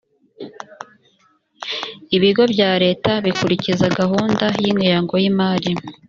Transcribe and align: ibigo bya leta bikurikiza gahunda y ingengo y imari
ibigo 2.15 2.43
bya 2.53 2.71
leta 2.83 3.11
bikurikiza 3.25 3.85
gahunda 3.99 4.45
y 4.61 4.63
ingengo 4.71 5.13
y 5.21 5.25
imari 5.31 5.71